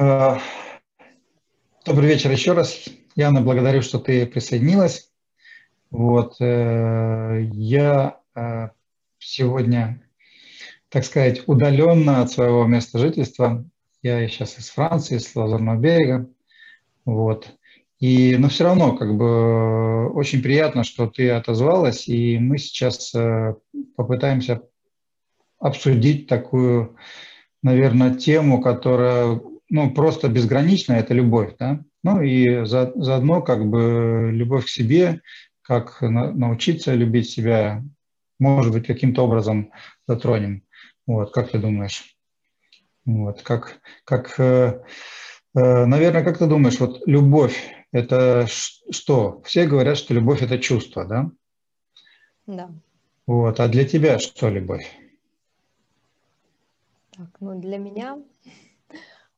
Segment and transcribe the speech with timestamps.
[0.00, 0.38] Э,
[1.84, 2.88] добрый вечер еще раз.
[3.16, 5.10] Яна, благодарю, что ты присоединилась.
[5.90, 8.68] Вот, э, я э,
[9.18, 10.02] сегодня,
[10.88, 13.62] так сказать, удаленно от своего места жительства.
[14.00, 16.30] Я сейчас из Франции, с Лазурного берега.
[17.04, 17.50] Вот.
[17.98, 23.14] И, но все равно, как бы, очень приятно, что ты отозвалась, и мы сейчас
[23.96, 24.62] попытаемся
[25.58, 26.96] обсудить такую,
[27.62, 29.38] наверное, тему, которая
[29.70, 35.22] ну, просто безграничная, это любовь, да, ну и за, заодно как бы любовь к себе,
[35.62, 37.82] как на, научиться любить себя,
[38.38, 39.72] может быть, каким-то образом
[40.06, 40.64] затронем.
[41.06, 42.16] Вот, как ты думаешь?
[43.04, 44.82] Вот, как, как, э,
[45.54, 47.56] э, наверное, как ты думаешь, вот любовь–
[47.92, 49.40] это что?
[49.44, 51.30] Все говорят, что любовь– это чувство, да?
[52.46, 52.70] Да.
[53.26, 54.90] Вот, а для тебя что любовь?
[57.12, 58.18] Так, ну для меня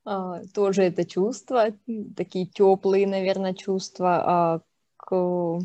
[0.05, 1.67] тоже это чувства,
[2.17, 4.61] такие теплые, наверное, чувства а,
[4.97, 5.59] к,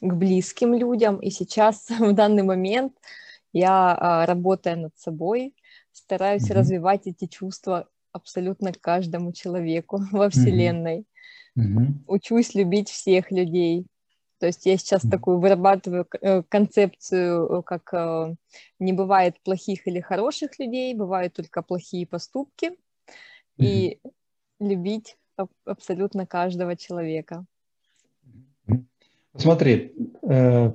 [0.00, 1.16] к близким людям.
[1.16, 2.94] И сейчас, в данный момент,
[3.52, 5.54] я, а, работая над собой,
[5.92, 6.54] стараюсь mm-hmm.
[6.54, 11.06] развивать эти чувства абсолютно каждому человеку во Вселенной.
[11.58, 12.04] Mm-hmm.
[12.06, 13.86] Учусь любить всех людей.
[14.38, 15.10] То есть я сейчас mm-hmm.
[15.10, 18.34] такую вырабатываю э, концепцию, э, как э,
[18.78, 22.72] не бывает плохих или хороших людей, бывают только плохие поступки
[23.58, 23.98] и
[24.60, 25.16] любить
[25.64, 27.44] абсолютно каждого человека.
[29.36, 30.72] Смотри, э,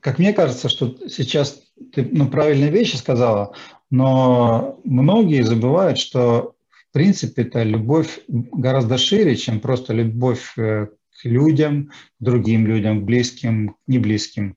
[0.00, 3.54] как мне кажется, что сейчас ты ну, правильные вещи сказала,
[3.90, 6.54] но многие забывают, что
[6.90, 11.86] в принципе это любовь гораздо шире, чем просто любовь э, к людям,
[12.18, 14.56] к другим людям, к близким, к неблизким.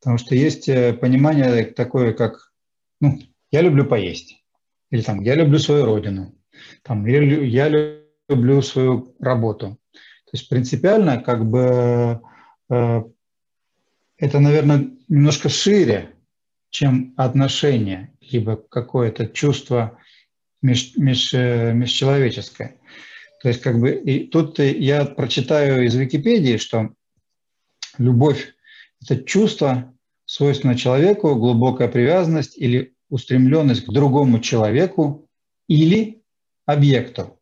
[0.00, 2.52] Потому что есть э, понимание такое, как
[3.00, 3.18] ну,
[3.50, 4.44] я люблю поесть,
[4.90, 6.34] или там я люблю свою родину,
[6.82, 7.68] там, я,
[8.28, 9.78] люблю свою работу.
[9.92, 12.20] То есть принципиально как бы
[12.70, 13.02] э,
[14.16, 16.14] это, наверное, немножко шире,
[16.70, 19.98] чем отношение, либо какое-то чувство
[20.62, 22.76] меж, меж, э, межчеловеческое.
[23.42, 26.94] То есть как бы и тут я прочитаю из Википедии, что
[27.98, 28.54] любовь–
[29.02, 29.94] это чувство,
[30.24, 35.28] свойственное человеку, глубокая привязанность или устремленность к другому человеку
[35.68, 36.22] или
[36.66, 37.40] объекту,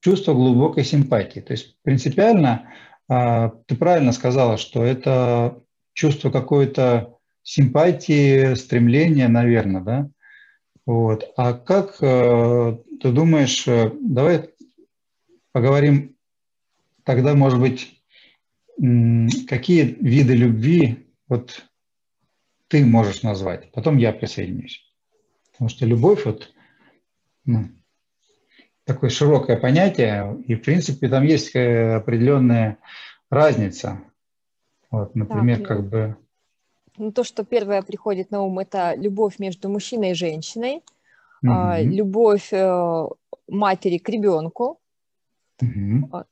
[0.00, 1.40] чувство глубокой симпатии.
[1.40, 2.72] То есть принципиально
[3.08, 5.62] а, ты правильно сказала, что это
[5.92, 10.10] чувство какой-то симпатии, стремления, наверное, да?
[10.86, 11.30] Вот.
[11.36, 14.50] А как э, ты думаешь, э, давай
[15.52, 16.16] поговорим
[17.04, 18.02] тогда, может быть,
[19.46, 21.64] какие виды любви вот
[22.68, 24.90] ты можешь назвать, потом я присоединюсь.
[25.52, 26.52] Потому что любовь, вот,
[27.44, 27.68] ну,
[28.84, 32.78] такое широкое понятие, и, в принципе, там есть определенная
[33.30, 34.00] разница.
[34.90, 36.16] Вот, например, так, как бы...
[36.98, 40.82] Ну, то, что первое приходит на ум, это любовь между мужчиной и женщиной,
[41.44, 41.82] mm-hmm.
[41.84, 43.08] любовь э,
[43.48, 44.78] матери к ребенку.
[45.62, 46.24] Mm-hmm.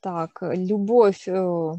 [0.00, 1.72] Так, любовь э,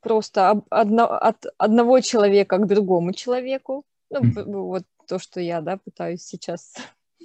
[0.00, 3.84] просто одно, от одного человека к другому человеку.
[4.10, 4.44] Ну, mm-hmm.
[4.44, 6.76] вот то, что я, да, пытаюсь сейчас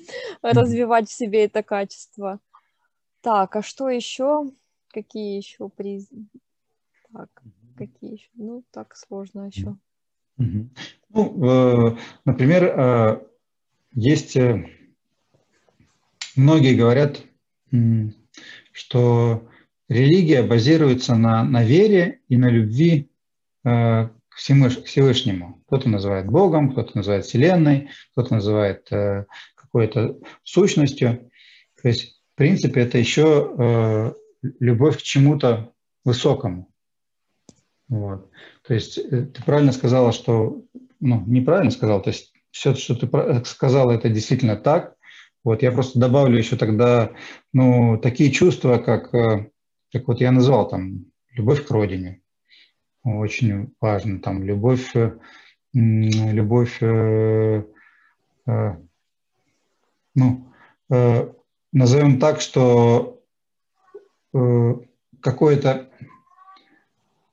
[0.41, 2.39] развивать в себе это качество.
[3.22, 4.51] Так, а что еще?
[4.88, 6.39] Какие еще признаки?
[7.13, 7.29] Так,
[7.78, 8.29] какие еще?
[8.35, 9.75] Ну, так сложно еще.
[11.13, 13.22] Ну, э, например, э,
[13.94, 14.66] есть э,
[16.35, 17.22] многие говорят,
[18.72, 19.47] что
[19.88, 23.09] религия базируется на, на вере и на любви
[23.63, 25.61] к Всевышнему.
[25.67, 28.90] Кто-то называет Богом, кто-то называет Вселенной, кто-то называет
[29.72, 31.32] какой-то сущностью.
[31.82, 34.14] То есть, в принципе, это еще э,
[34.59, 35.72] любовь к чему-то
[36.04, 36.72] высокому.
[37.88, 38.30] Вот.
[38.68, 40.64] То есть э, ты правильно сказала, что,
[41.00, 44.96] ну, неправильно сказала, то есть все, что ты сказала, это действительно так.
[45.44, 47.12] Вот я просто добавлю еще тогда,
[47.53, 49.50] ну, такие чувства, как, э,
[49.91, 52.22] как вот я назвал там, любовь к родине.
[53.03, 54.94] Очень важно, там, любовь,
[55.74, 56.79] любовь
[60.16, 60.52] ну,
[60.90, 61.31] э,
[61.72, 63.22] назовем так, что
[64.34, 64.73] э,
[65.22, 65.90] какое-то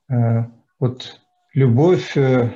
[0.08, 0.44] э,
[0.78, 1.20] вот
[1.54, 2.52] любовь э,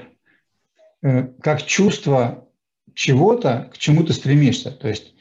[1.02, 2.48] э, как чувство
[2.94, 4.70] чего-то, к чему ты стремишься.
[4.70, 5.14] То есть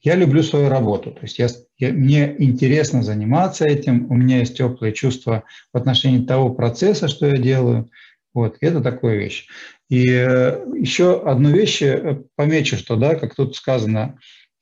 [0.00, 4.56] я люблю свою работу, то есть я, я, мне интересно заниматься этим, у меня есть
[4.56, 7.90] теплые чувства в отношении того процесса, что я делаю.
[8.32, 9.48] Вот, это такая вещь.
[9.88, 14.18] И э, еще одну вещь э, помечу, что, да, как тут сказано,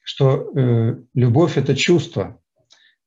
[0.06, 2.40] что э, любовь– это чувство.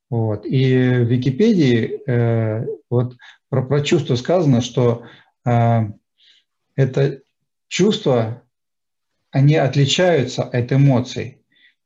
[0.09, 0.45] Вот.
[0.45, 3.15] И в Википедии э, вот
[3.47, 5.05] про, про чувство сказано, что
[5.45, 5.79] э,
[6.75, 7.21] это
[7.69, 8.43] чувства,
[9.31, 11.41] они отличаются от эмоций.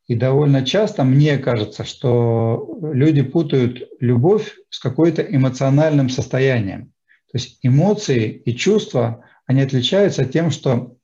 [0.07, 6.87] И довольно часто мне кажется, что люди путают любовь с какой-то эмоциональным состоянием.
[7.31, 10.97] То есть эмоции и чувства, они отличаются тем, что,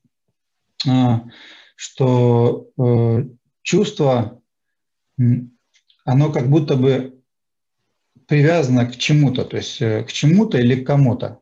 [0.88, 1.26] а,
[1.76, 3.26] что э,
[3.62, 4.42] чувство,
[6.06, 7.22] оно как будто бы
[8.28, 11.40] привязано к чему-то, то есть э, к чему-то или к кому-то.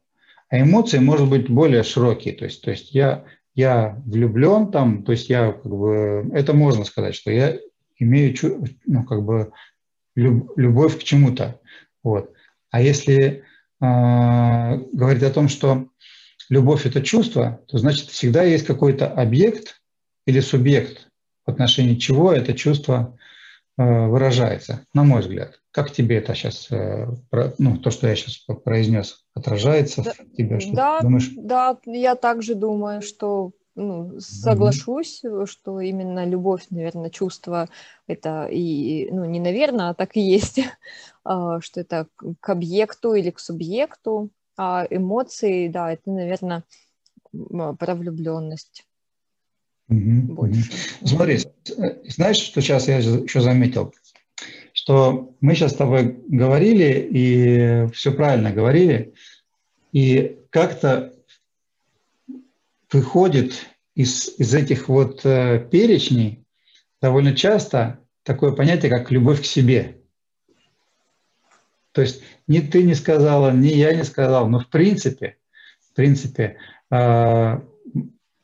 [0.50, 2.34] А эмоции, может быть, более широкие.
[2.34, 3.26] То есть, то есть я
[3.58, 7.58] я влюблен там, то есть я как бы, это можно сказать, что я
[7.98, 8.36] имею,
[8.86, 9.52] ну, как бы,
[10.16, 11.60] любовь к чему-то.
[12.04, 12.32] Вот.
[12.70, 13.42] А если э,
[13.82, 15.88] говорить о том, что
[16.50, 19.82] любовь– это чувство, то значит всегда есть какой-то объект
[20.28, 21.07] или субъект,
[21.48, 23.18] в отношении чего это чувство
[23.78, 25.60] э, выражается, на мой взгляд.
[25.72, 27.08] Как тебе это сейчас, э,
[27.58, 30.60] ну, то, что я сейчас произнес, отражается да, в тебе?
[30.60, 31.32] Что да, думаешь?
[31.38, 35.46] да, я также думаю, что ну, соглашусь, mm-hmm.
[35.46, 37.70] что именно любовь, наверное, чувство
[38.08, 40.60] это и, ну, не наверное, а так и есть,
[41.24, 42.08] а, что это
[42.40, 46.64] к объекту или к субъекту, а эмоции, да, это, наверное,
[47.32, 48.87] про влюбленность.
[49.88, 50.72] Больше.
[51.04, 51.40] Смотри,
[52.06, 53.94] знаешь, что сейчас я еще заметил?
[54.78, 59.16] что мы сейчас с тобой говорили и все правильно говорили,
[59.92, 61.16] и как-то
[62.92, 66.46] выходит из, из этих вот э, перечней
[67.02, 69.98] довольно часто такое понятие, как любовь к себе.
[71.92, 75.38] То есть ни ты не сказала, ни я не сказал, но в принципе,
[75.92, 76.58] в принципе,
[76.92, 77.60] э,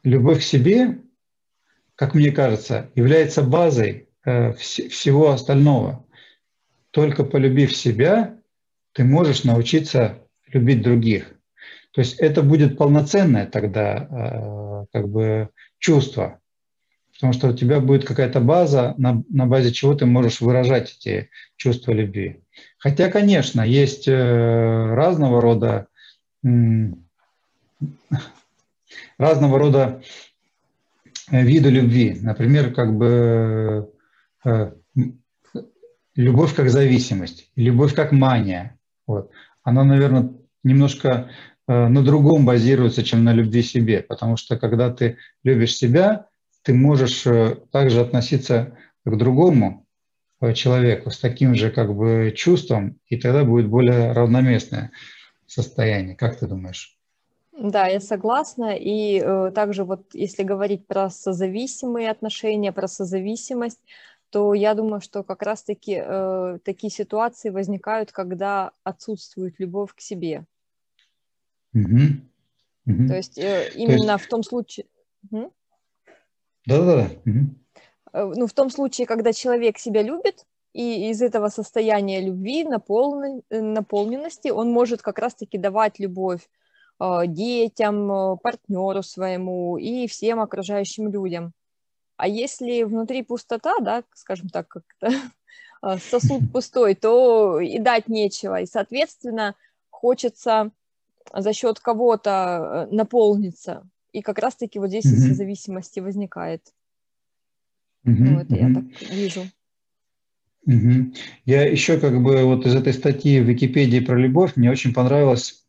[0.04, 1.03] любовь к себе,
[1.96, 6.06] как мне кажется, является базой э, вс- всего остального
[6.92, 8.38] только полюбив себя,
[8.94, 11.34] ты можешь научиться любить других.
[11.92, 15.50] То есть это будет полноценное тогда э, как бы
[15.80, 16.40] чувство,
[17.14, 21.30] потому что у тебя будет какая-то база, на, на базе чего ты можешь выражать эти
[21.56, 22.44] чувства любви.
[22.78, 25.88] Хотя, конечно, есть э, разного рода
[29.18, 30.04] разного рода
[31.30, 32.18] виды любви.
[32.22, 33.92] Например, как бы
[34.46, 34.72] э,
[36.16, 38.80] любовь как зависимость, любовь как мания.
[39.08, 39.32] Вот.
[39.64, 40.34] Она, наверное,
[40.64, 41.30] немножко
[41.68, 46.28] э, на другом базируется, чем на любви себе, потому что когда ты любишь себя,
[46.64, 49.86] ты можешь э, также относиться к другому
[50.42, 54.92] э, человеку с таким же как бы чувством, и тогда будет более равноместное
[55.48, 56.16] состояние.
[56.16, 56.98] Как ты думаешь?
[57.64, 58.76] Да, я согласна.
[58.76, 63.80] И э, также вот если говорить про созависимые отношения, про созависимость,
[64.32, 70.44] то я думаю, что как раз-таки э, такие ситуации возникают, когда отсутствует любовь к себе.
[71.74, 72.00] Угу.
[72.86, 73.08] Угу.
[73.08, 74.26] То есть э, именно есть...
[74.26, 74.86] в том случае...
[75.32, 77.12] Да-да-да.
[77.26, 78.36] Угу.
[78.36, 83.42] Ну, в том случае, когда человек себя любит, и из этого состояния любви, наполнен...
[83.50, 86.42] Э, наполненности, он может как раз-таки давать любовь
[87.28, 91.54] детям, э, партнеру своему и всем окружающим людям.
[92.18, 95.12] А если внутри пустота, да, скажем так, как-то
[95.82, 98.62] а, сосуд пустой, то и дать нечего.
[98.62, 99.56] И, соответственно,
[99.90, 100.72] хочется
[101.34, 103.84] за счет кого-то э, наполниться.
[104.12, 105.34] И как раз-таки вот здесь mm-hmm.
[105.34, 106.62] зависимости возникает.
[108.06, 108.16] Mm-hmm.
[108.18, 108.70] Ну, это mm-hmm.
[108.70, 109.42] я так вижу.
[110.66, 111.14] Угу.
[111.46, 115.52] Я еще как бы вот из этой статьи в Википедии про любовь мне очень понравилась
[115.52, 115.63] э,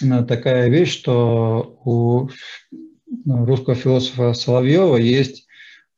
[0.00, 2.28] такая вещь, что у
[3.26, 5.46] русского философа Соловьева есть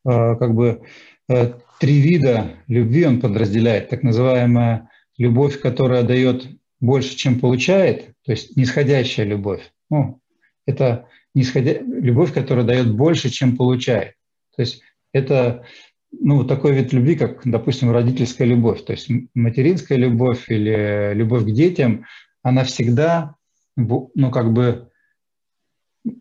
[0.04, 0.82] э, как бы
[1.28, 3.88] э, три вида любви он подразделяет.
[3.88, 6.46] Так называемая любовь, которая дает
[6.80, 9.62] больше, чем получает, то есть нисходящая любовь.
[9.90, 10.20] Ну,
[10.66, 11.78] это нисходя...
[11.80, 14.14] любовь, которая дает больше, чем получает.
[14.56, 15.64] То есть это
[16.12, 18.84] ну, такой вид любви, как, допустим, родительская любовь.
[18.84, 22.04] То есть материнская любовь или любовь к детям,
[22.42, 23.35] она всегда,
[23.76, 24.90] ну, как бы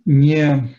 [0.06, 0.76] не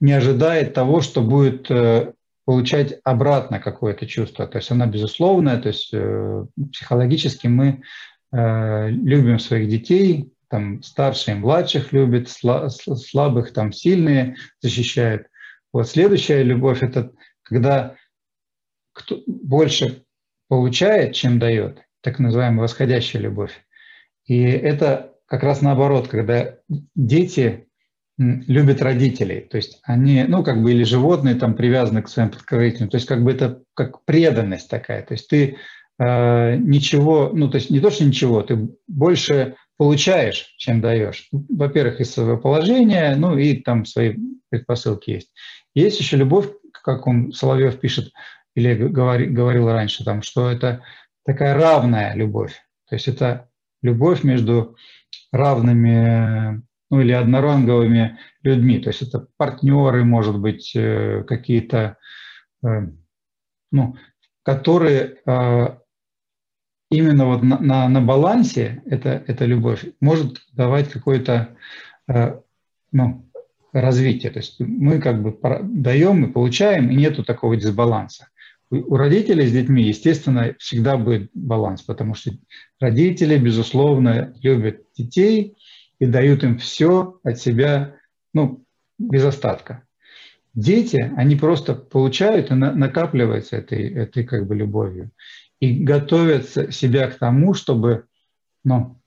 [0.00, 2.12] не ожидает того, что будет э,
[2.44, 4.46] получать обратно какое-то чувство.
[4.46, 7.82] То есть она безусловная, то есть э, психологически мы
[8.32, 15.28] э, любим своих детей, там старшие и младших любят, слабых там сильные защищает.
[15.72, 17.12] Вот следующая любовь– это
[17.42, 17.94] когда
[18.92, 20.04] кто больше
[20.48, 23.52] получает, чем дает, так называемая восходящая любовь.
[24.24, 26.56] И это как раз наоборот, когда
[26.96, 27.68] дети
[28.18, 29.42] любят родителей.
[29.42, 32.90] То есть они, ну, как бы, или животные там привязаны к своим покровителям.
[32.90, 35.02] То есть как бы это как преданность такая.
[35.02, 35.56] То есть ты
[36.00, 41.28] э, ничего, ну, то есть не то, что ничего, ты больше получаешь, чем даешь.
[41.30, 44.16] Во-первых, из своего положения, ну, и там свои
[44.50, 45.30] предпосылки есть.
[45.74, 48.12] Есть еще любовь, как он, Соловьев пишет,
[48.56, 50.82] или говори, говорил раньше, там, что это
[51.24, 52.60] такая равная любовь.
[52.88, 53.48] То есть это
[53.80, 54.76] любовь между
[55.32, 58.80] равными ну или одноранговыми людьми.
[58.80, 61.96] То есть это партнеры, может быть, э, какие-то,
[62.64, 62.88] э,
[63.70, 63.96] ну,
[64.42, 65.78] которые э,
[66.90, 71.56] именно вот на, на, на балансе это, эта любовь может давать какое-то
[72.90, 73.30] ну,
[73.72, 74.32] развитие.
[74.32, 78.30] То есть мы как бы даем и получаем, и нету такого дисбаланса.
[78.70, 82.30] У родителей с детьми, естественно, всегда будет баланс, потому что
[82.78, 85.56] родители, безусловно, любят детей,
[85.98, 87.96] и дают им все от себя,
[88.32, 88.64] ну,
[88.98, 89.84] без остатка.
[90.54, 95.12] Дети, они просто получают и накапливаются этой, этой как бы любовью
[95.60, 98.06] и готовят себя к тому, чтобы
[98.64, 99.00] ну,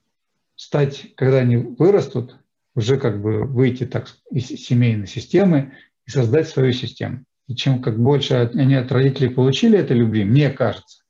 [0.56, 2.38] стать, когда они вырастут,
[2.74, 5.74] уже как бы выйти так из семейной системы
[6.06, 7.24] и создать свою систему.
[7.46, 11.04] И чем как больше они от родителей получили этой любви, мне кажется,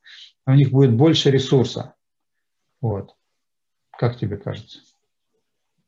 [0.47, 1.95] у них будет больше ресурса.
[2.81, 3.15] Вот.
[3.93, 4.81] Как тебе кажется?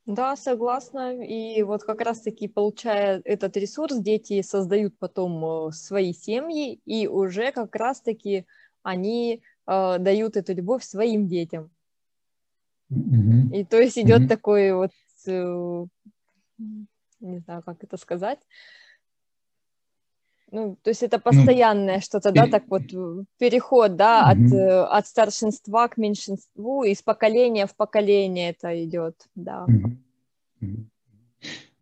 [0.07, 1.21] Да, согласна.
[1.21, 7.51] И вот как раз-таки, получая этот ресурс, дети создают потом э, свои семьи, и уже
[7.51, 8.45] как раз-таки
[8.83, 11.69] они э, дают эту любовь своим детям.
[12.89, 13.53] Mm-hmm.
[13.53, 14.27] И то есть идет mm-hmm.
[14.29, 14.91] такой вот,
[15.27, 15.85] э,
[17.19, 18.39] не знаю, как это сказать,
[20.57, 22.83] ну, то есть это ну, постоянное ну, что-то, да, так вот
[23.37, 29.67] переход, да, от, э, от старшинства к меньшинству, из поколения в поколение это идет, да.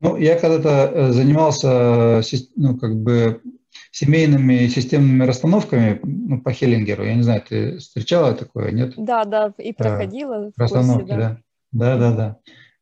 [0.01, 2.21] Ну, я когда-то э, занимался,
[2.57, 3.41] ну, как бы
[3.91, 7.05] семейными системными расстановками ну, по Хеллингеру.
[7.05, 8.93] Я не знаю, ты встречала такое, нет?
[8.97, 10.47] Да, да, и проходила.
[10.47, 11.29] Э, расстановки, курсе, да.
[11.71, 11.97] да.
[11.97, 12.37] Да, да, да.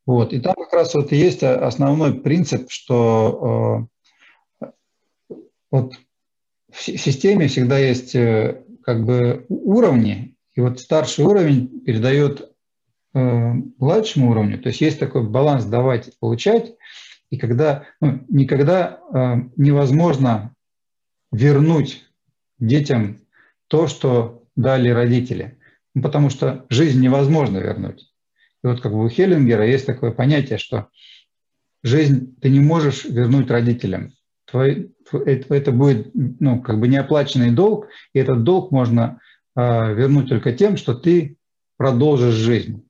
[0.07, 0.33] Вот.
[0.33, 3.87] И там как раз вот есть основной принцип, что
[5.73, 5.95] вот
[6.69, 12.51] в системе всегда есть э, как бы уровни, и вот старший уровень передает
[13.15, 13.19] э,
[13.79, 16.75] младшему уровню, то есть есть такой баланс давать получать,
[17.31, 20.53] и когда ну, никогда э, невозможно
[21.31, 22.05] вернуть
[22.59, 23.21] детям
[23.67, 25.57] то, что дали родители,
[25.95, 28.13] ну, потому что жизнь невозможно вернуть.
[28.63, 30.89] И вот как бы у Хеллингера есть такое понятие, что
[31.81, 34.13] жизнь ты не можешь вернуть родителям
[34.53, 39.19] твой, это будет ну, как бы неоплаченный долг, и этот долг можно
[39.55, 39.61] э,
[39.95, 41.37] вернуть только тем, что ты
[41.77, 42.87] продолжишь жизнь.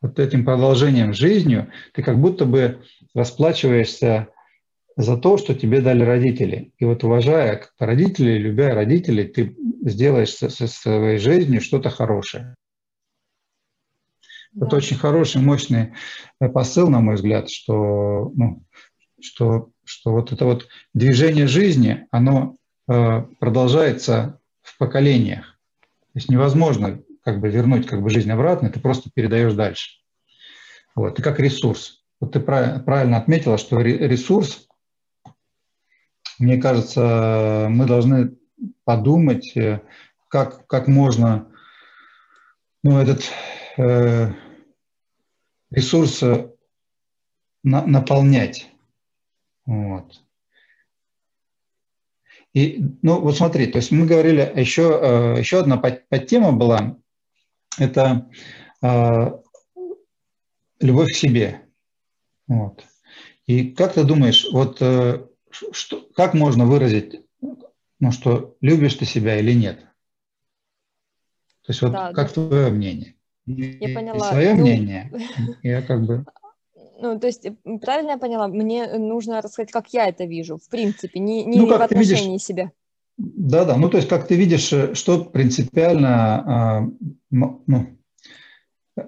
[0.00, 4.28] Вот этим продолжением жизнью ты как будто бы расплачиваешься
[4.96, 6.72] за то, что тебе дали родители.
[6.78, 12.54] И вот уважая родителей, любя родителей, ты сделаешь со, со своей жизнью что-то хорошее.
[14.52, 14.66] Да.
[14.66, 15.92] Это очень хороший, мощный
[16.54, 18.62] посыл, на мой взгляд, что, ну,
[19.20, 22.56] что что вот это вот движение жизни, оно
[22.88, 25.58] э, продолжается в поколениях.
[26.12, 29.98] То есть невозможно как бы вернуть как бы жизнь обратно, ты просто передаешь дальше.
[30.94, 32.04] Вот, и как ресурс.
[32.20, 34.68] Вот ты правильно отметила, что ресурс,
[36.38, 38.36] мне кажется, мы должны
[38.84, 39.80] подумать, э,
[40.28, 41.50] как, как можно
[42.82, 43.24] ну, этот
[43.76, 44.32] э,
[45.70, 46.50] ресурс э,
[47.62, 48.69] на, наполнять.
[49.70, 50.20] Вот.
[52.52, 56.96] И, ну, вот смотри, то есть мы говорили, еще, э, еще одна подтема была,
[57.78, 58.28] это
[58.82, 59.38] э,
[60.80, 61.62] любовь к себе.
[62.48, 62.84] Вот.
[63.46, 65.24] И как ты думаешь, вот э,
[65.70, 67.24] что, как можно выразить,
[68.00, 69.78] ну, что любишь ты себя или нет?
[71.62, 72.48] То есть вот да, как да.
[72.48, 73.14] твое мнение?
[73.46, 74.30] Я поняла.
[74.30, 74.62] свое ну...
[74.62, 75.12] мнение.
[75.62, 76.24] Я как бы
[77.00, 77.46] ну, то есть,
[77.80, 81.66] правильно я поняла, мне нужно рассказать, как я это вижу, в принципе, не, не ну,
[81.66, 82.72] в отношении видишь, себя.
[83.16, 86.08] Да, да, ну, то есть, как ты видишь, э, что принципиально
[86.80, 86.88] а,
[87.30, 87.98] ну,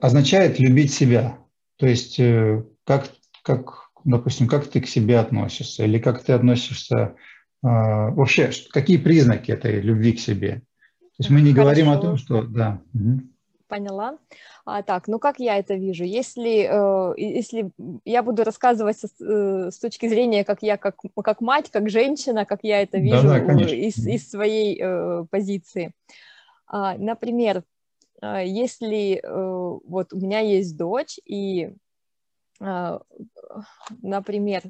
[0.01, 1.39] означает любить себя.
[1.77, 3.11] То есть, э, как,
[3.43, 7.15] как, допустим, как ты к себе относишься, или как ты относишься
[7.63, 10.63] а, вообще, какие признаки этой любви к себе.
[11.01, 11.63] То есть, мы не Хорошо.
[11.63, 12.83] говорим о том, что, да.
[12.95, 13.21] Угу.
[13.73, 14.19] Поняла.
[14.67, 16.05] А, так, ну как я это вижу?
[16.05, 17.71] Если, э, если
[18.05, 22.45] я буду рассказывать с, э, с точки зрения, как я, как, как мать, как женщина,
[22.45, 25.95] как я это вижу да, да, из, из своей э, позиции.
[26.67, 27.65] А, например,
[28.21, 31.75] э, если э, вот у меня есть дочь, и,
[32.61, 32.99] э,
[34.03, 34.65] например,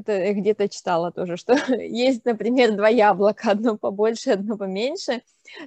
[0.00, 5.22] это я где-то читала тоже, что есть, например, два яблока, одно побольше, одно поменьше,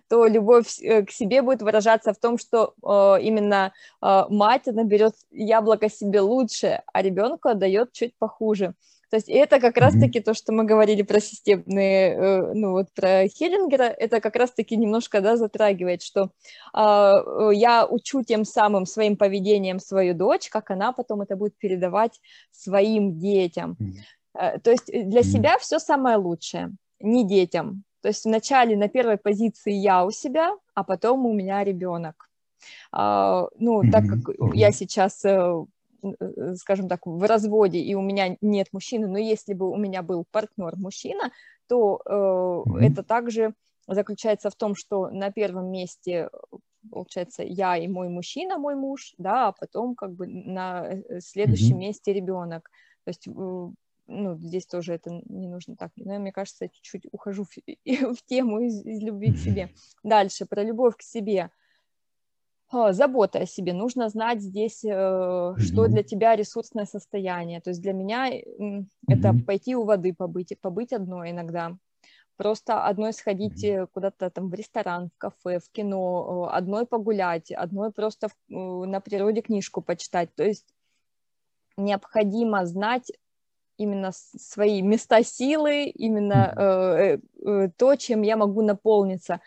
[0.10, 4.84] то любовь э, к себе будет выражаться в том, что э, именно э, мать, она
[4.84, 8.74] берет яблоко себе лучше, а ребенку отдает чуть похуже.
[9.14, 13.28] То есть это как раз-таки то, что мы говорили про системные, э, ну вот про
[13.28, 16.32] Хеллингера, это как раз-таки немножко, да, затрагивает, что
[16.74, 22.20] э, я учу тем самым своим поведением свою дочь, как она потом это будет передавать
[22.50, 23.78] своим детям.
[23.80, 23.86] Э,
[24.34, 27.84] то есть для себя все самое лучшее, не детям.
[28.02, 32.30] То есть вначале на первой позиции я у себя, а потом у меня ребенок.
[32.96, 35.66] Uh, ну, так как я сейчас э,
[36.04, 40.02] Э, скажем так, в разводе, и у меня нет мужчины, но если бы у меня
[40.02, 41.32] был партнер мужчина,
[41.68, 42.92] то э, mm-hmm.
[42.92, 43.54] это также
[43.88, 46.30] заключается в том, что на первом месте
[46.92, 51.78] получается я и мой мужчина, мой муж, да, а потом как бы на э, следующем
[51.78, 51.80] mm-hmm.
[51.80, 52.70] месте ребенок.
[53.06, 53.28] То есть
[54.08, 55.92] ну, здесь тоже это не нужно так.
[55.96, 57.50] Но мне кажется, я чуть-чуть ухожу в,
[58.16, 59.70] в тему из, из любви к себе.
[60.04, 61.52] Дальше, про любовь к себе.
[62.74, 63.72] А, забота о себе.
[63.74, 65.60] Нужно знать здесь, mm-hmm.
[65.60, 67.62] что для тебя ресурсное состояние.
[67.62, 68.86] То есть для меня mm-hmm.
[69.08, 71.78] это пойти у воды побыть, побыть одной иногда.
[72.36, 73.88] Просто одной сходить mm-hmm.
[73.94, 79.42] куда-то там в ресторан, в кафе, в кино, э, одной погулять, одной просто на природе
[79.42, 80.34] книжку почитать.
[80.34, 80.74] То есть
[81.78, 83.12] необходимо знать
[83.84, 89.40] именно свои места силы, именно э, э, то, чем я могу наполниться.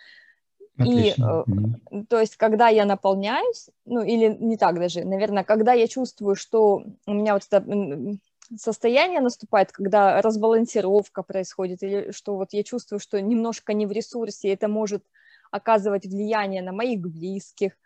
[0.78, 1.44] Отлично.
[1.46, 5.88] И, э, то есть, когда я наполняюсь, ну, или не так даже, наверное, когда я
[5.88, 8.18] чувствую, что у меня вот это
[8.56, 14.52] состояние наступает, когда разбалансировка происходит, или что вот я чувствую, что немножко не в ресурсе,
[14.52, 15.02] это может
[15.50, 17.85] оказывать влияние на моих близких, э,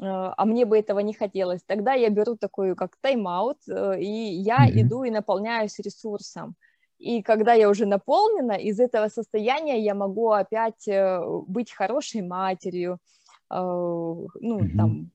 [0.00, 4.66] а мне бы этого не хотелось, тогда я беру такой как тайм-аут, э, и я
[4.66, 4.80] mm-hmm.
[4.80, 6.56] иду и наполняюсь ресурсом.
[6.98, 12.98] И когда я уже наполнена, из этого состояния я могу опять э, быть хорошей матерью,
[13.50, 14.76] э, ну, mm-hmm.
[14.76, 15.10] там,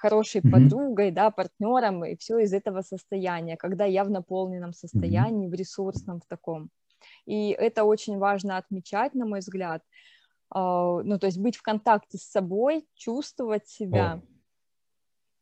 [0.00, 0.50] хорошей mm-hmm.
[0.50, 5.50] подругой, да, партнером, и все из этого состояния, когда я в наполненном состоянии, mm-hmm.
[5.50, 6.70] в ресурсном в таком.
[7.24, 9.82] И это очень важно отмечать, на мой взгляд.
[9.82, 10.15] Э,
[10.54, 14.20] ну, то есть быть в контакте с собой, чувствовать себя.
[14.22, 14.36] Oh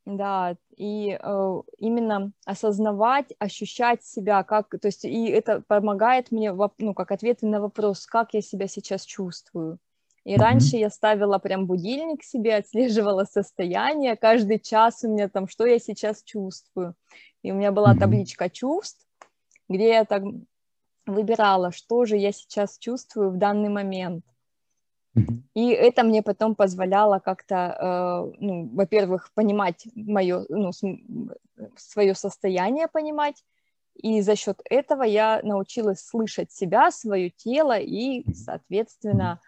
[0.07, 6.95] да, и э, именно осознавать, ощущать себя, как, то есть, и это помогает мне, ну,
[6.95, 9.79] как ответ на вопрос, как я себя сейчас чувствую.
[10.25, 10.39] И mm-hmm.
[10.39, 15.79] раньше я ставила прям будильник себе, отслеживала состояние, каждый час у меня там, что я
[15.79, 16.95] сейчас чувствую.
[17.43, 17.99] И у меня была mm-hmm.
[17.99, 19.07] табличка чувств,
[19.69, 20.23] где я так
[21.07, 24.25] выбирала, что же я сейчас чувствую в данный момент.
[25.55, 30.73] И это мне потом позволяло как-то, э, ну, во-первых, понимать мое, ну,
[31.77, 33.45] свое состояние понимать,
[33.95, 39.41] и за счет этого я научилась слышать себя, свое тело и, соответственно,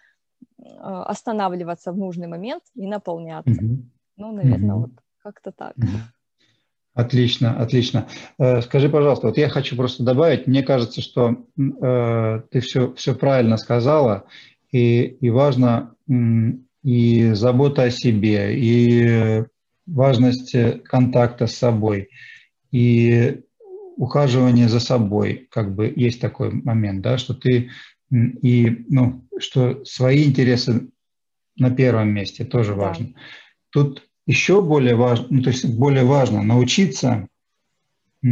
[0.58, 3.50] э, останавливаться в нужный момент и наполняться.
[3.50, 3.82] Mm-hmm.
[4.18, 4.80] Ну, наверное, mm-hmm.
[4.80, 4.90] вот
[5.22, 5.74] как-то так.
[6.94, 8.08] Отлично, отлично.
[8.38, 13.14] Э, скажи, пожалуйста, вот я хочу просто добавить, мне кажется, что э, ты все, все
[13.14, 14.24] правильно сказала,
[14.72, 15.94] и, и важно
[16.82, 19.44] и забота о себе, и
[19.86, 22.10] важность контакта с собой,
[22.70, 23.40] и
[23.96, 27.70] ухаживание за собой, как бы есть такой момент, да, что ты
[28.10, 30.90] и, ну, что свои интересы
[31.56, 32.80] на первом месте тоже да.
[32.80, 33.14] важно.
[33.70, 37.28] Тут еще более важно, ну, то есть более важно научиться,
[38.22, 38.28] э,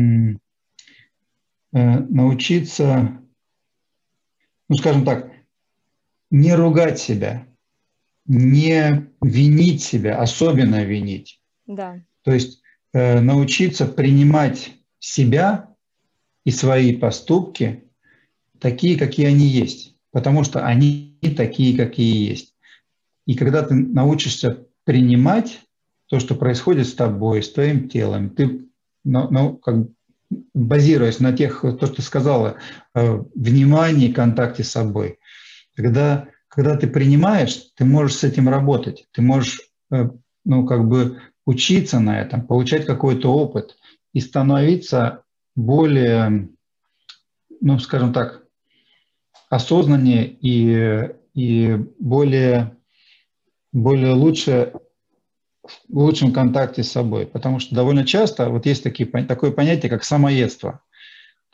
[1.72, 3.20] научиться,
[4.68, 5.33] ну, скажем так,
[6.34, 7.46] не ругать себя,
[8.26, 11.40] не винить себя, особенно винить.
[11.68, 12.02] Да.
[12.22, 12.60] То есть
[12.92, 15.68] э, научиться принимать себя
[16.44, 17.84] и свои поступки
[18.58, 22.56] такие, какие они есть, потому что они такие, какие есть.
[23.26, 25.60] И когда ты научишься принимать
[26.06, 28.66] то, что происходит с тобой, с твоим телом, ты,
[29.04, 29.86] ну, ну, как,
[30.52, 32.56] базируясь на тех, то, что ты сказала,
[32.92, 35.20] э, внимании, контакте с собой,
[35.74, 39.60] когда, когда ты принимаешь, ты можешь с этим работать, ты можешь,
[39.90, 40.08] э,
[40.44, 43.76] ну, как бы учиться на этом, получать какой-то опыт
[44.12, 46.48] и становиться более,
[47.60, 48.44] ну, скажем так,
[49.50, 52.76] осознаннее и, и более,
[53.72, 54.72] более лучше
[55.88, 57.26] в лучшем контакте с собой.
[57.26, 60.82] Потому что довольно часто вот есть такие, такое понятие, как самоедство.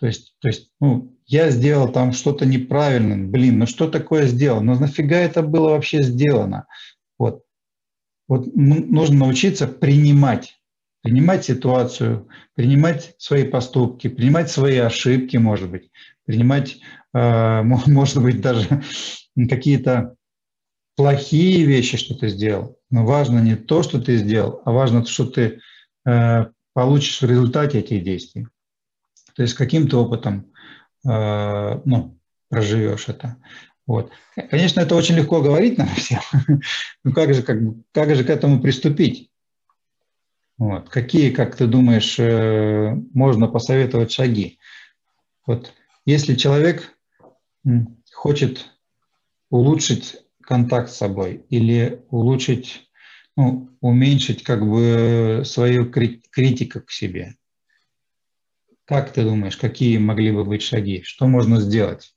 [0.00, 4.62] То есть, то есть ну, я сделал там что-то неправильно, блин, ну что такое сделал?
[4.62, 6.66] Ну нафига это было вообще сделано?
[7.18, 7.44] Вот,
[8.26, 10.60] вот нужно научиться принимать
[11.02, 15.90] принимать ситуацию, принимать свои поступки, принимать свои ошибки, может быть,
[16.24, 16.78] принимать,
[17.14, 18.82] э, может быть, даже
[19.48, 20.16] какие-то
[20.96, 22.78] плохие вещи, что ты сделал.
[22.90, 25.60] Но важно не то, что ты сделал, а важно, что ты
[26.06, 28.46] э, получишь в результате этих действий.
[29.34, 30.52] То есть каким-то опытом
[31.06, 33.36] э, ну, проживешь это.
[33.86, 34.12] Вот.
[34.50, 36.20] Конечно, это очень легко говорить нам всем,
[37.04, 37.58] но как же, как,
[37.92, 39.30] как же к этому приступить?
[40.58, 40.90] Вот.
[40.90, 44.58] Какие, как ты думаешь, э, можно посоветовать шаги?
[45.46, 45.72] Вот.
[46.04, 46.96] Если человек
[48.12, 48.66] хочет
[49.48, 52.90] улучшить контакт с собой или улучшить,
[53.36, 57.36] ну, уменьшить как бы свою критику к себе,
[58.90, 61.02] как ты думаешь, какие могли бы быть шаги?
[61.02, 62.12] Что можно сделать?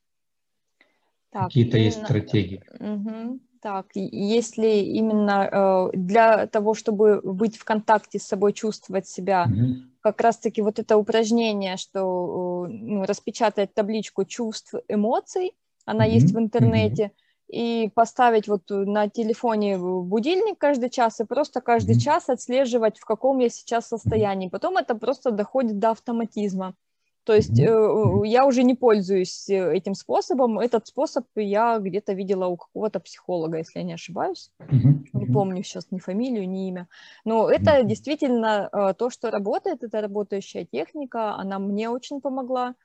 [1.32, 2.64] Какие-то есть стратегии?
[2.80, 3.40] Угу.
[3.62, 9.76] Так, если именно э, для того, чтобы быть в контакте с собой, чувствовать себя, угу.
[10.02, 15.54] как раз-таки вот это упражнение, что э, ну, распечатать табличку чувств, эмоций,
[15.86, 16.14] она угу.
[16.14, 17.14] есть в интернете, угу
[17.48, 22.00] и поставить вот на телефоне будильник каждый час и просто каждый mm-hmm.
[22.00, 24.50] час отслеживать, в каком я сейчас состоянии.
[24.50, 26.76] Потом это просто доходит до автоматизма.
[27.24, 30.60] То есть э, я уже не пользуюсь э, этим способом.
[30.60, 34.52] Этот способ я где-то видела у какого-то психолога, если я не ошибаюсь.
[34.60, 35.08] Mm-hmm.
[35.14, 36.90] Не помню сейчас ни фамилию, ни имя.
[37.24, 37.86] Но это mm-hmm.
[37.86, 39.84] действительно э, то, что работает.
[39.84, 41.36] Это работающая техника.
[41.36, 42.76] Она мне очень помогла.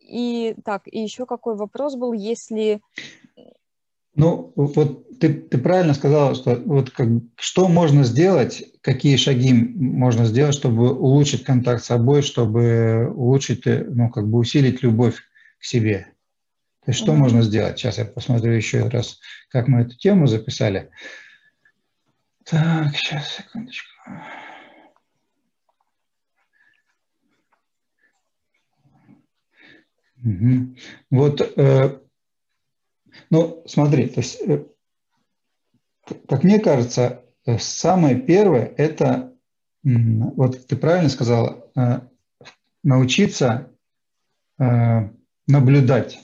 [0.00, 2.80] И так, и еще какой вопрос был, если
[4.14, 10.26] ну, вот ты, ты правильно сказала, что вот как, что можно сделать, какие шаги можно
[10.26, 15.16] сделать, чтобы улучшить контакт с собой, чтобы улучшить, э, ну, как бы усилить любовь
[15.58, 16.08] к себе.
[16.84, 17.16] То есть что mm-hmm.
[17.16, 17.78] можно сделать?
[17.78, 20.90] Сейчас я посмотрю еще раз, как мы эту тему записали.
[22.44, 23.88] Так, сейчас, секундочку.
[30.24, 30.76] Угу.
[31.10, 31.98] Вот э,
[33.32, 34.62] ну, смотри, то есть, э,
[36.28, 39.32] как мне кажется, э, самое первое– это,
[39.82, 42.00] вот ты правильно сказала, э,
[42.84, 43.70] научиться
[45.48, 46.20] наблюдать,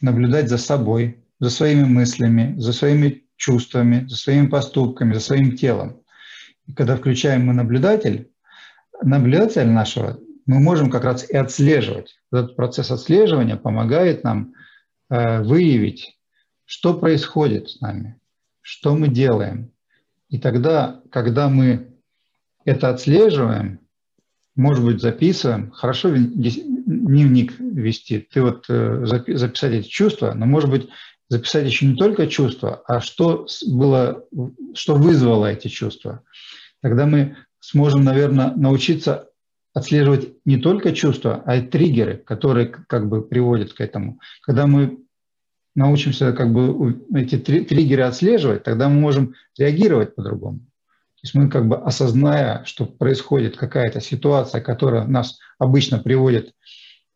[0.00, 6.02] наблюдать за собой, за своими мыслями, за своими чувствами, за своими поступками, за своим телом.
[6.66, 8.30] И когда включаем мы наблюдатель,
[9.02, 12.20] наблюдатель нашего, мы можем как раз и отслеживать.
[12.32, 14.54] Этот процесс отслеживания помогает нам
[15.10, 16.17] выявить
[16.68, 18.20] что происходит с нами,
[18.60, 19.72] что мы делаем.
[20.28, 21.94] И тогда, когда мы
[22.66, 23.80] это отслеживаем,
[24.54, 30.90] может быть, записываем, хорошо дневник вести, ты вот э, записать эти чувства, но, может быть,
[31.30, 34.26] записать еще не только чувства, а что было,
[34.74, 36.22] что вызвало эти чувства.
[36.82, 39.30] Тогда мы сможем, наверное, научиться
[39.72, 44.20] отслеживать не только чувства, а и триггеры, которые как бы приводят к этому.
[44.42, 44.98] Когда мы
[45.78, 50.58] научимся как бы эти триггеры отслеживать, тогда мы можем реагировать по-другому.
[50.58, 56.52] То есть мы как бы осозная, что происходит какая-то ситуация, которая нас обычно приводит,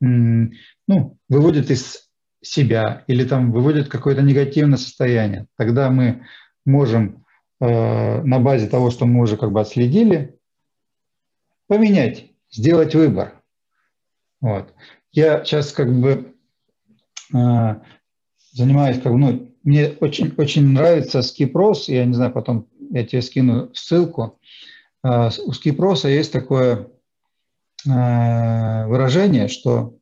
[0.00, 2.08] ну, выводит из
[2.40, 6.24] себя или там выводит какое-то негативное состояние, тогда мы
[6.64, 7.24] можем
[7.60, 10.36] э, на базе того, что мы уже как бы отследили,
[11.66, 13.40] поменять, сделать выбор.
[14.40, 14.72] Вот.
[15.12, 16.34] Я сейчас как бы
[17.34, 17.74] э,
[18.52, 23.70] занимаюсь, как ну, мне очень, очень нравится скипрос, я не знаю, потом я тебе скину
[23.74, 24.38] ссылку.
[25.02, 26.88] А, у скипроса есть такое
[27.88, 29.98] а, выражение, что,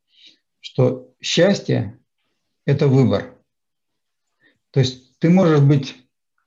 [0.60, 1.98] что счастье–
[2.66, 3.34] это выбор.
[4.70, 5.96] То есть ты можешь быть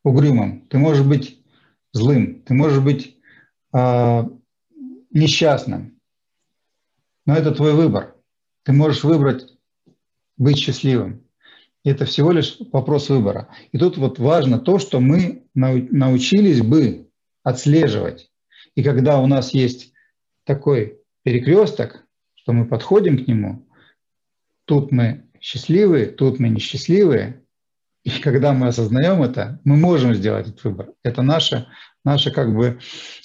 [0.03, 1.39] угрюмым, ты можешь быть
[1.91, 3.17] злым, ты можешь быть
[3.73, 4.23] э,
[5.11, 5.99] несчастным,
[7.25, 8.15] но это твой выбор.
[8.63, 9.45] Ты можешь выбрать
[10.37, 11.22] быть счастливым.
[11.83, 13.49] Это всего лишь вопрос выбора.
[13.71, 17.09] И тут вот важно то, что мы научились бы
[17.43, 18.31] отслеживать.
[18.75, 19.91] И когда у нас есть
[20.45, 23.67] такой перекресток, что мы подходим к нему,
[24.65, 27.43] тут мы счастливые, тут мы несчастливые,
[28.03, 30.93] и когда мы осознаем это, мы можем сделать этот выбор.
[31.03, 31.67] Это наша,
[32.03, 32.79] наша как бы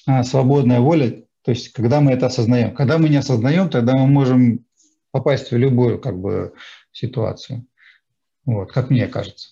[0.06, 2.74] а, свободная воля, то есть когда мы это осознаем.
[2.74, 4.64] Когда мы не осознаем, тогда мы можем
[5.10, 6.52] попасть в любую как бы
[6.92, 7.66] ситуацию.
[8.48, 9.50] Вот, как мне кажется.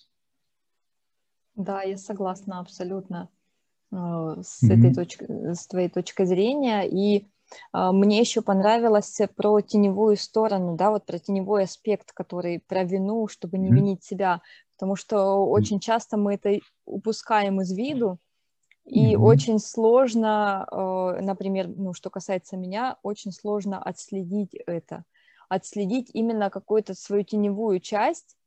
[1.53, 3.29] Да, я согласна абсолютно
[3.91, 4.73] э, с mm-hmm.
[4.73, 6.81] этой точки, с твоей точки зрения.
[6.81, 7.27] И
[7.75, 13.27] э, мне еще понравилось про теневую сторону, да, вот про теневой аспект, который про вину,
[13.27, 13.75] чтобы не mm-hmm.
[13.75, 14.41] винить себя,
[14.75, 18.17] потому что очень часто мы это упускаем из виду,
[18.83, 25.03] И mm очень сложно, э, например, ну, что касается меня, очень сложно отследить это,
[25.49, 28.37] отследить именно какую-то свою теневую часть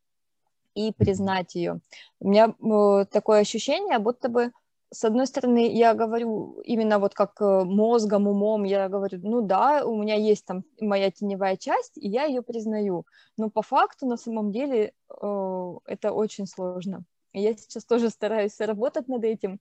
[0.75, 1.81] и признать ее.
[2.21, 4.53] У меня э, такое ощущение, будто бы
[4.93, 9.85] с одной стороны, я говорю именно вот как э, мозгом, умом, я говорю, ну да,
[9.87, 13.07] у меня есть там моя теневая часть, и я ее признаю.
[13.37, 17.05] Но по факту, на самом деле, э, это очень сложно.
[17.33, 19.61] я сейчас тоже стараюсь работать над этим,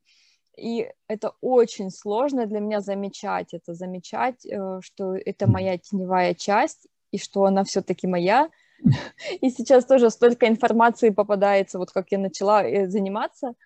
[0.57, 4.45] и это очень сложно для меня замечать это, замечать,
[4.81, 8.49] что это моя теневая часть, и что она все-таки моя.
[9.41, 13.53] И сейчас тоже столько информации попадается, вот как я начала заниматься–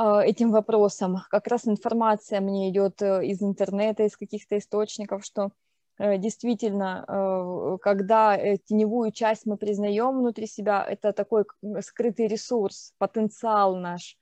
[0.00, 1.16] а, этим вопросом.
[1.28, 5.50] Как раз информация мне идет э, из интернета, из каких-то источников, что
[5.98, 11.46] э, действительно, э, когда теневую часть мы признаем внутри себя, это такой
[11.80, 14.16] скрытый ресурс, потенциал наш.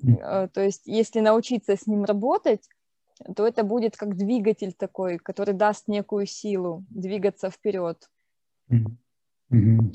[0.00, 2.66] То есть, если научиться с ним работать,
[3.36, 8.08] то это будет как двигатель такой, который даст некую силу двигаться вперед.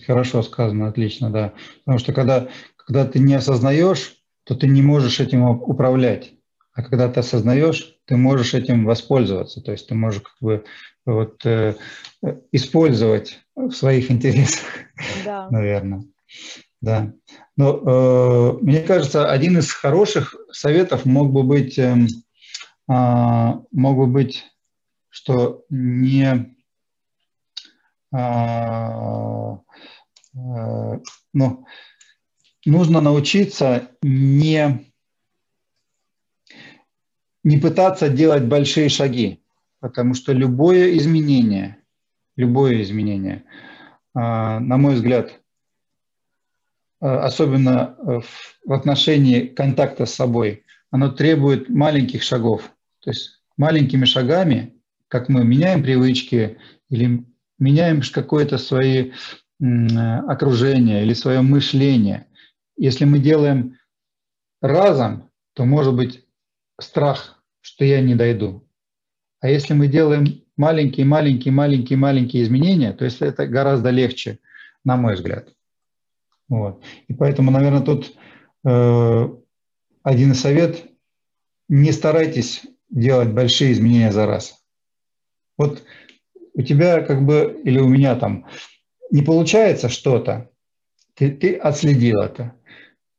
[0.06, 1.54] Хорошо сказано, отлично, да.
[1.80, 6.34] Потому что когда, когда ты не осознаешь, то ты не можешь этим управлять.
[6.74, 9.62] А когда ты осознаешь, ты можешь этим воспользоваться.
[9.62, 10.66] То есть ты можешь как бы
[11.06, 11.76] вот, э,
[12.52, 14.66] использовать в своих интересах,
[15.24, 15.48] да.
[15.52, 16.04] наверное.
[16.82, 17.14] Да.
[17.56, 21.96] Но э, мне кажется, один из хороших советов мог бы быть, э,
[22.90, 24.46] э, мог бы быть,
[25.10, 26.46] что не э, э,
[28.14, 29.66] ну,
[32.66, 34.92] нужно научиться не,
[37.44, 39.44] не пытаться делать большие шаги,
[39.80, 41.78] потому что любое изменение,
[42.36, 43.44] любое изменение,
[44.14, 45.42] а, на мой взгляд,
[47.00, 47.98] а, особенно
[48.66, 52.72] в отношении контакта с собой, оно требует маленьких шагов.
[53.00, 54.76] То есть маленькими шагами,
[55.08, 57.26] как мы меняем привычки или
[57.60, 59.14] меняем какое-то свое
[59.60, 62.28] окружение или свое мышление–
[62.76, 63.78] если мы делаем
[64.62, 66.26] разом, то может быть
[66.80, 68.68] страх, что я не дойду.
[69.40, 74.40] А если мы делаем маленькие, маленькие, маленькие, маленькие изменения, то есть это гораздо легче,
[74.84, 75.54] на мой взгляд.
[76.48, 76.84] Вот.
[77.08, 78.16] И поэтому, наверное, тут
[78.66, 79.30] э,
[80.04, 80.86] один совет–
[81.70, 84.62] не старайтесь делать большие изменения за раз.
[85.58, 85.82] Вот
[86.54, 88.46] у тебя как бы, или у меня там,
[89.12, 90.50] не получается что-то,
[91.16, 92.54] ты, ты отследил это.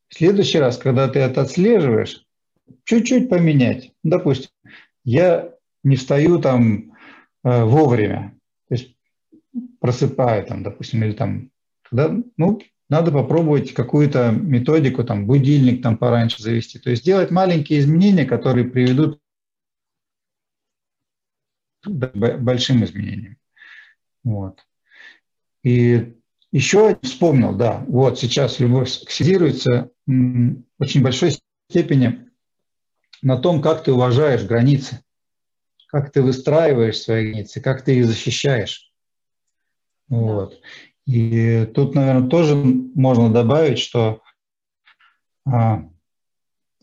[0.07, 2.25] В следующий раз, когда ты это отслеживаешь,
[2.83, 3.91] чуть-чуть поменять.
[4.03, 4.49] Допустим,
[5.03, 6.95] я не встаю там
[7.43, 8.95] э, вовремя, то есть
[9.79, 11.51] просыпаю там, допустим, или там,
[11.89, 16.79] тогда, ну, надо попробовать какую-то методику, там, будильник там пораньше завести.
[16.79, 19.19] То есть делать маленькие изменения, которые приведут
[21.85, 23.37] большим изменениям.
[24.23, 24.65] Вот.
[25.63, 26.15] И
[26.51, 31.37] еще вспомнил, да, вот сейчас любовь акцентируется в очень большой
[31.69, 32.29] степени
[33.21, 35.03] на том, как ты уважаешь границы,
[35.87, 38.91] как ты выстраиваешь свои границы, как ты их защищаешь.
[40.07, 40.61] Вот.
[41.05, 44.21] И тут, наверное, тоже можно добавить, что
[45.45, 45.89] а,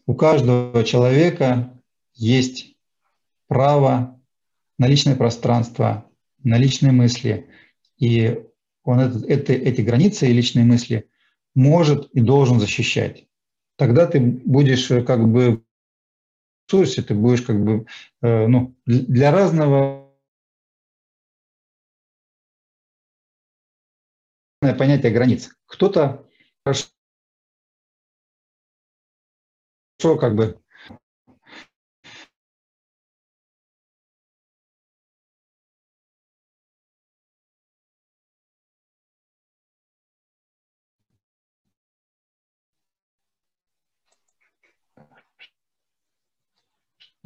[0.07, 1.73] у каждого человека
[2.15, 2.77] есть
[3.49, 4.21] право
[4.79, 6.11] на личное пространство,
[6.43, 7.49] на личные мысли.
[7.99, 8.43] И
[8.85, 11.09] он это, это, эти границы и личные мысли
[11.55, 13.27] может и должен защищать.
[13.77, 15.63] Тогда ты будешь э, как бы
[16.69, 17.87] в ресурсе, ты будешь как бы
[18.23, 20.11] э, ну, для разного
[24.61, 25.51] понятия границ.
[25.67, 26.27] Кто-то
[26.65, 26.89] хорошо
[30.19, 30.62] как бы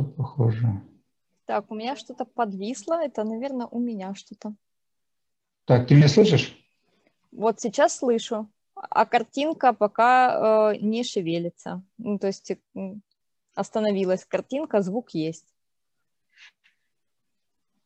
[0.04, 0.82] похоже.
[1.46, 2.94] Так, у меня что-то подвисло.
[3.02, 4.54] Это, наверное, у меня что-то.
[5.64, 6.56] Так, ты меня слышишь?
[7.32, 11.82] Вот сейчас слышу, а картинка пока э, не шевелится.
[11.98, 12.52] Ну, то есть
[13.54, 15.46] остановилась картинка, звук есть.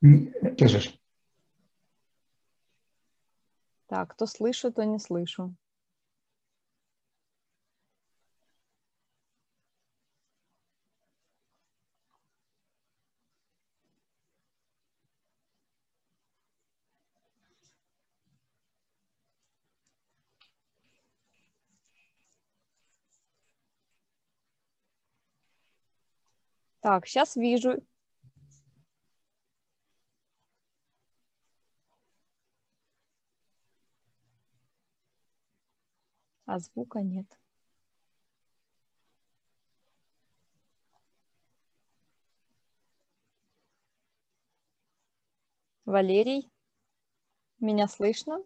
[0.00, 0.98] Слышишь?
[3.86, 5.54] Так, то слышу, то не слышу.
[26.80, 27.76] Так, сейчас вижу.
[36.46, 37.26] А звука нет.
[45.84, 46.50] Валерий,
[47.60, 48.42] меня слышно?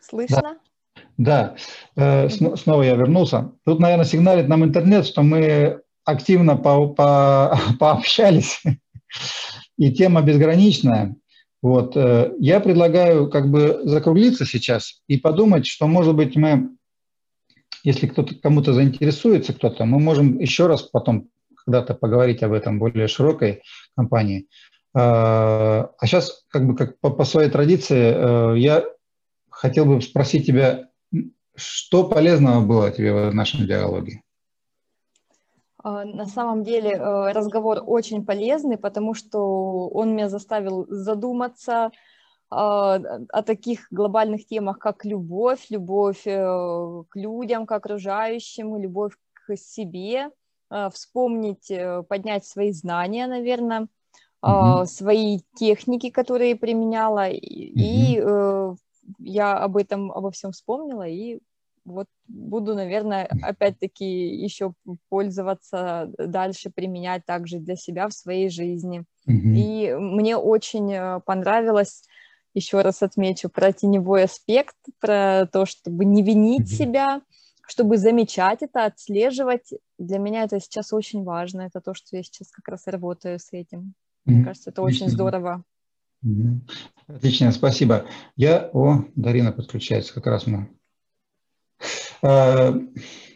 [0.00, 0.58] Слышно?
[1.16, 1.54] Да,
[1.96, 2.24] да.
[2.24, 3.52] Э, снова я вернулся.
[3.64, 8.62] Тут, наверное, сигналит нам интернет, что мы активно по по пообщались,
[9.76, 11.16] и тема безграничная.
[11.62, 11.96] Вот.
[11.96, 16.70] Э, я предлагаю как бы закруглиться сейчас и подумать, что, может быть, мы,
[17.84, 21.28] если кто-то кому-то заинтересуется, кто-то, мы можем еще раз потом
[21.64, 23.62] когда-то поговорить об этом более широкой
[23.94, 24.46] компании.
[24.94, 28.84] Э, а сейчас, как бы как по, по своей традиции, я
[29.60, 30.88] хотел бы спросить тебя,
[31.54, 34.22] что полезного было тебе в нашем диалоге?
[35.82, 41.90] А, на самом деле э, разговор очень полезный, потому что он меня заставил задуматься
[42.48, 42.94] а,
[43.28, 50.30] о таких глобальных темах, как любовь, любовь э, к людям, к окружающим, любовь к себе,
[50.70, 51.70] э, вспомнить,
[52.08, 53.88] поднять свои знания, наверное,
[54.42, 54.86] mm-hmm.
[54.86, 57.36] свои техники, которые применяла, mm-hmm.
[57.36, 58.76] и
[59.18, 61.40] я об этом, обо всем вспомнила, и
[61.84, 64.74] вот буду, наверное, опять-таки еще
[65.08, 69.04] пользоваться дальше, применять также для себя в своей жизни.
[69.28, 69.54] Mm-hmm.
[69.54, 72.04] И мне очень э, понравилось,
[72.54, 76.76] еще раз отмечу, про теневой аспект, про то, чтобы не винить mm-hmm.
[76.76, 77.22] себя,
[77.66, 79.70] чтобы замечать это, отслеживать.
[79.98, 81.62] Для меня это сейчас очень важно.
[81.62, 83.80] Это то, что я сейчас как раз работаю с этим.
[83.80, 84.32] Mm-hmm.
[84.32, 85.64] Мне кажется, это очень здорово.
[87.16, 88.06] Отлично, спасибо.
[88.36, 90.68] Я, о, Дарина подключается, как раз мы.
[92.22, 92.74] А,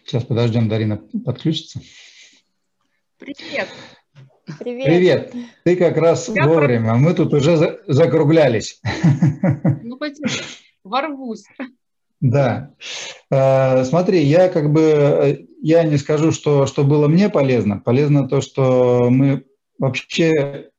[0.04, 1.80] сейчас подождем, Дарина подключится.
[3.18, 3.68] Привет.
[4.60, 4.84] Привет.
[4.84, 5.34] Привет.
[5.64, 6.98] Ты как раз Я вовремя, про...
[6.98, 8.80] мы тут уже за, закруглялись.
[9.82, 10.28] Ну, пойдем,
[10.84, 11.44] ворвусь.
[12.20, 12.74] Да.
[13.30, 17.80] А, смотри, я как бы, я не скажу, что, что было мне полезно.
[17.80, 19.46] Полезно то, что мы
[19.78, 20.70] вообще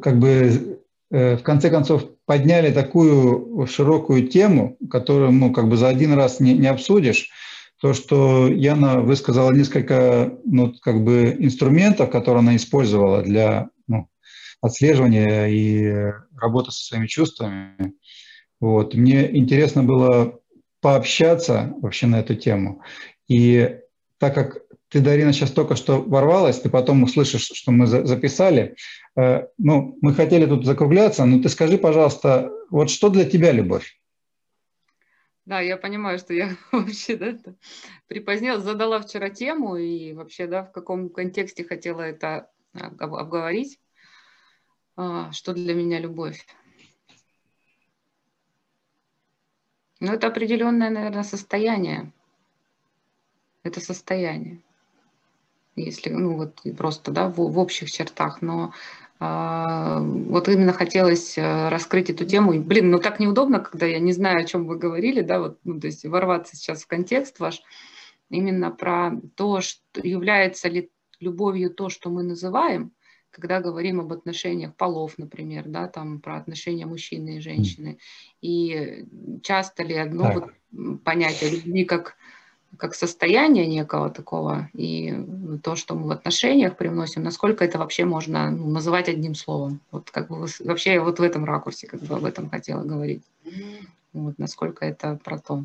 [0.00, 5.88] как бы э, в конце концов подняли такую широкую тему, которую ну, как бы за
[5.88, 7.30] один раз не, не обсудишь.
[7.80, 14.08] То, что Яна высказала несколько ну, как бы инструментов, которые она использовала для ну,
[14.60, 17.94] отслеживания и работы со своими чувствами.
[18.60, 18.94] Вот.
[18.94, 20.40] Мне интересно было
[20.80, 22.82] пообщаться вообще на эту тему.
[23.28, 23.78] И
[24.18, 28.76] так как ты, Дарина, сейчас только что ворвалась, ты потом услышишь, что мы записали.
[29.16, 34.00] Э, ну, мы хотели тут закругляться, но ты скажи, пожалуйста, вот что для тебя любовь?
[35.46, 37.38] Да, я понимаю, что я вообще да,
[38.08, 43.78] припозднилась, задала вчера тему и вообще, да, в каком контексте хотела это обговорить.
[44.96, 46.46] А, что для меня любовь?
[50.00, 52.12] Ну, это определенное, наверное, состояние.
[53.62, 54.60] Это состояние
[55.76, 58.72] если ну вот просто да в, в общих чертах, но
[60.00, 62.60] вот именно хотелось э, раскрыть эту тему.
[62.60, 65.80] Блин, ну так неудобно, когда я не знаю, о чем вы говорили, да, вот, ну,
[65.80, 67.62] то есть ворваться сейчас в контекст ваш,
[68.30, 72.92] именно про то, что является ли любовью то, что мы называем,
[73.30, 77.98] когда говорим об отношениях полов, например, да, там про отношения мужчины и женщины.
[78.40, 79.06] И
[79.42, 82.16] часто ли одно вот понятие любви как
[82.78, 85.14] как состояние некого такого, и
[85.62, 89.80] то, что мы в отношениях привносим, насколько это вообще можно ну, называть одним словом.
[89.90, 93.22] Вот как бы вообще я вот в этом ракурсе как бы об этом хотела говорить.
[94.12, 95.64] Вот насколько это про то.